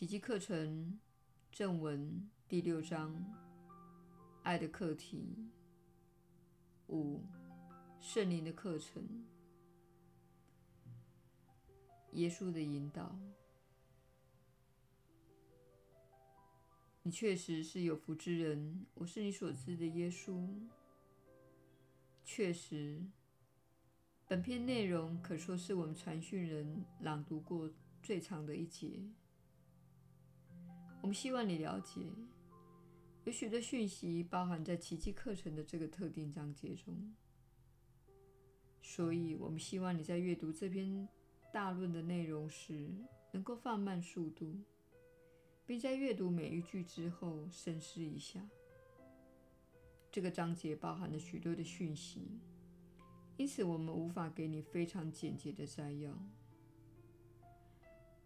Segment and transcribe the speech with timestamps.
[0.00, 0.98] 奇迹课程
[1.52, 3.22] 正文第六章：
[4.42, 5.50] 爱的课题。
[6.88, 7.20] 五、
[8.00, 9.26] 圣灵的课程。
[12.12, 13.14] 耶稣的引导。
[17.02, 20.48] 你确实是有福之人，我是你所知的耶稣。
[22.24, 23.04] 确实，
[24.26, 27.70] 本篇内容可说是我们传讯人朗读过
[28.02, 29.02] 最长的一节。
[31.02, 32.00] 我们希望你了解，
[33.24, 37.14] 有许多讯息包含在奇迹课程的这个特定章节中，
[38.82, 41.08] 所以我们希望你在阅读这篇
[41.52, 42.90] 大论的内容时，
[43.32, 44.54] 能够放慢速度。
[45.70, 48.40] 并在阅读每一句之后深思一下。
[50.10, 52.40] 这个章节包含了许多的讯息，
[53.36, 56.10] 因此我们无法给你非常简洁的摘要。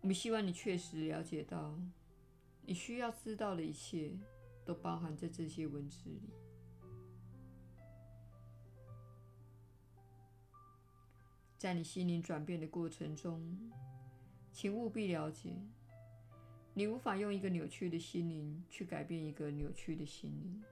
[0.00, 1.78] 我们希望你确实了解到，
[2.66, 4.10] 你需要知道的一切
[4.64, 6.30] 都包含在这些文字里。
[11.58, 13.58] 在你心灵转变的过程中，
[14.52, 15.50] 请务必了解。
[16.72, 20.62] 你无法用一个扭曲的心灵去改变一个扭曲的心灵。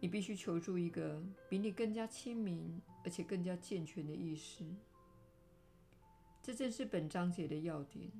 [0.00, 4.64] 你必须求助一个比你更加亲民而且更加健全的意识。
[6.42, 8.10] 这正是本章节的要点。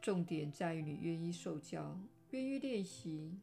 [0.00, 3.38] 重点在于你愿意受教，愿意练习，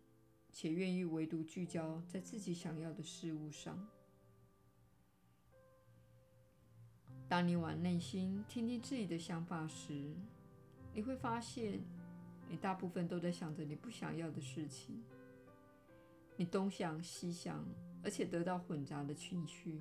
[0.52, 3.88] 且愿意唯独聚焦在自己想要的事物上。
[7.30, 10.16] 当你往内心听听自己的想法时，
[10.94, 11.80] 你会发现，
[12.50, 15.04] 你大部分都在想着你不想要的事情。
[16.38, 17.64] 你东想西想，
[18.04, 19.80] 而且得到混杂的情绪，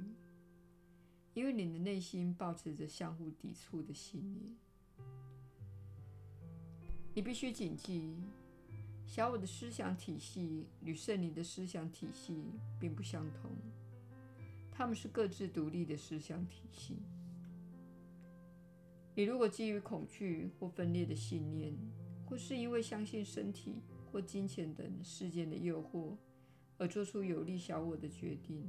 [1.33, 4.57] 因为你的内心抱持着相互抵触的信念。
[7.17, 8.13] 你必须谨记，
[9.07, 12.45] 小我的思想体系与圣灵的思想体系
[12.79, 13.51] 并不相同，
[14.71, 16.99] 它们是各自独立的思想体系。
[19.15, 21.75] 你如果基于恐惧或分裂的信念，
[22.29, 23.77] 或是因为相信身体
[24.13, 26.15] 或金钱等事件的诱惑
[26.77, 28.63] 而做出有利小我的决定，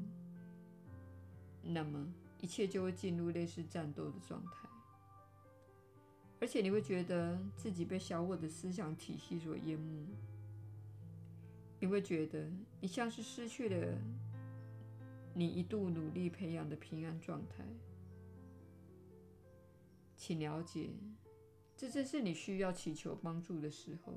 [1.62, 2.08] 那么
[2.40, 4.67] 一切就会进入类似战斗的状态，
[6.40, 10.06] 而且你会觉得自己被小我的思想体系所淹没。
[11.80, 12.50] 你会觉得
[12.82, 13.98] 你像是失去了
[15.34, 17.64] 你一度努力培养的平安状态。
[20.16, 20.90] 请了解，
[21.76, 24.14] 这正是你需要祈求帮助的时候。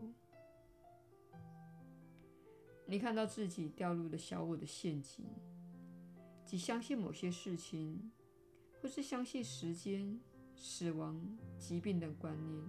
[2.87, 5.25] 你看到自己掉入了小我的陷阱，
[6.45, 8.11] 即相信某些事情，
[8.81, 10.19] 或是相信时间、
[10.62, 11.19] 死亡、
[11.59, 12.62] 疾病等观念。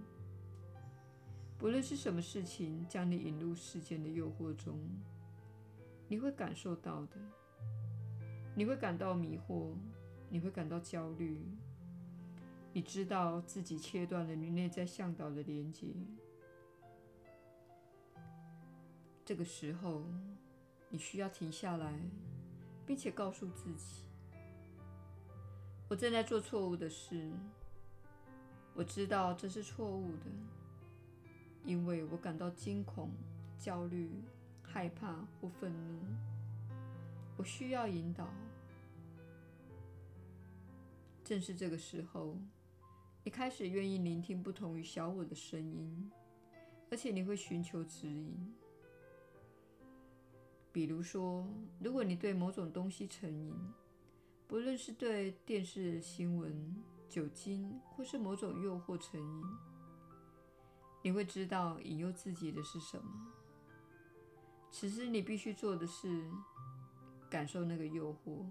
[1.58, 4.80] 不论是什么事情将你引入世间的诱惑中，
[6.08, 7.18] 你会感受到的。
[8.54, 9.74] 你会感到迷惑，
[10.30, 11.38] 你会感到焦虑。
[12.72, 15.88] 你知道自己切断了你内在向导的连接。
[19.22, 20.02] 这个时候，
[20.88, 22.00] 你需要停下来，
[22.86, 24.06] 并且告诉自己
[25.88, 27.30] ：“我正在做错误的事。
[28.74, 30.26] 我知道这是错误的，
[31.64, 33.10] 因为我感到惊恐、
[33.58, 34.10] 焦虑、
[34.62, 36.00] 害怕或愤怒。
[37.36, 38.28] 我需要引导。
[41.24, 42.36] 正是这个时候。”
[43.24, 46.10] 你开始愿意聆听不同于小我的声音，
[46.90, 48.52] 而且你会寻求指引。
[50.72, 51.46] 比如说，
[51.78, 53.54] 如果你对某种东西成瘾，
[54.48, 56.74] 不论是对电视新闻、
[57.12, 59.44] 酒精，或是某种诱惑成瘾，
[61.02, 63.04] 你会知道引诱自己的是什么。
[64.70, 66.30] 此时你必须做的是
[67.28, 68.46] 感受那个诱惑，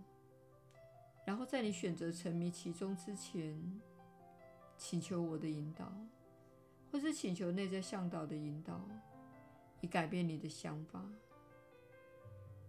[1.25, 3.81] 然后在你选择沉迷其中之前。
[4.83, 5.93] 请求我的引导，
[6.91, 8.81] 或是请求内在向导的引导，
[9.79, 11.05] 以改变你的想法，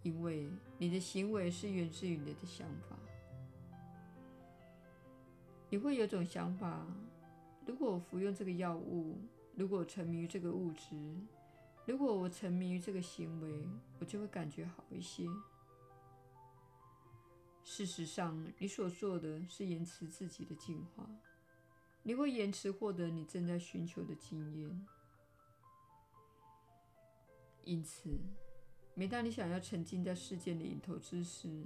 [0.02, 0.46] 因为
[0.76, 2.98] 你的行为是源自于你的想法。
[5.72, 6.86] 你会有种想法：
[7.64, 9.18] 如果我服用这个药物，
[9.54, 10.94] 如果我沉迷于这个物质，
[11.86, 13.66] 如果我沉迷于这个行为，
[13.98, 15.26] 我就会感觉好一些。
[17.64, 21.08] 事实上，你所做的是延迟自己的进化。
[22.02, 24.86] 你会延迟获得你正在寻求的经验，
[27.64, 28.20] 因此，
[28.92, 31.64] 每当你想要沉浸在事件的瘾头之时，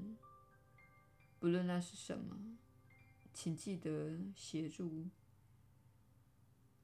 [1.40, 2.56] 不论那是什么，
[3.36, 5.04] 请记得协助，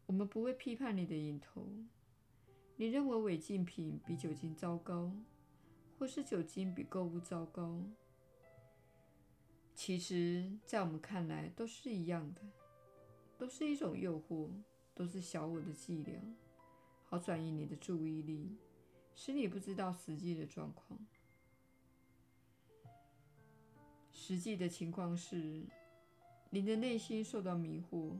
[0.04, 1.66] 我们不会批判你的瘾头。
[2.76, 5.10] 你认为违禁品比酒精糟糕，
[5.98, 7.82] 或是酒精比购物糟糕？
[9.74, 12.42] 其实，在我们看来，都是一样的，
[13.38, 14.50] 都是一种诱惑，
[14.94, 16.20] 都是小我的伎俩，
[17.06, 18.58] 好转移你的注意力，
[19.14, 21.00] 使你不知道实际的状况。
[24.12, 25.64] 实际的情况是，
[26.54, 28.14] 你的内心受到迷惑，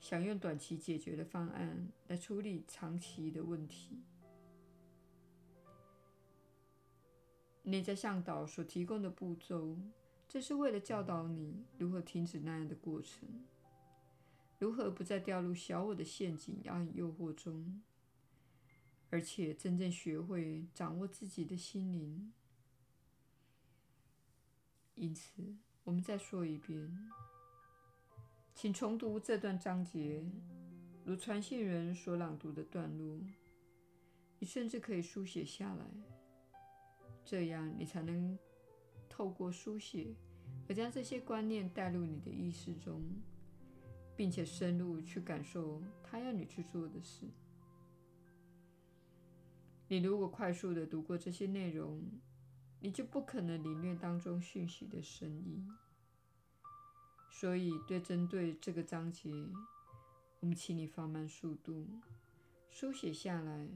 [0.00, 4.02] 想用短期解决的方案来处理长期的问题。
[7.64, 9.76] 内在向导所提供的步骤，
[10.26, 13.28] 这是为了教导你如何停止那样的过程，
[14.58, 17.82] 如何不再掉入小我的陷阱和诱惑中，
[19.10, 22.32] 而且真正学会掌握自己的心灵。
[24.94, 27.10] 因此，我们再说一遍，
[28.54, 30.24] 请重读这段章节，
[31.04, 33.18] 如传信人所朗读的段落。
[34.38, 35.84] 你甚至可以书写下来，
[37.24, 38.38] 这样你才能
[39.08, 40.14] 透过书写
[40.68, 43.02] 而将这些观念带入你的意识中，
[44.16, 47.26] 并且深入去感受他要你去做的事。
[49.88, 52.00] 你如果快速地读过这些内容，
[52.80, 55.66] 你就不可能领略当中讯息的深意。
[57.36, 59.28] 所以，对针对这个章节，
[60.38, 61.84] 我们请你放慢速度，
[62.70, 63.68] 书写下来，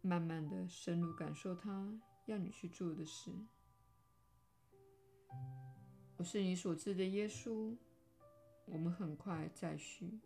[0.00, 1.92] 慢慢的深入感受它
[2.24, 3.30] 要你去做的事。
[6.16, 7.76] 我是你所知的耶稣。
[8.64, 10.18] 我们很快再续。